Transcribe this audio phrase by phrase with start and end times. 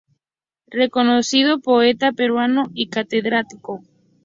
[0.71, 3.83] Reconocido poeta peruano y catedrático.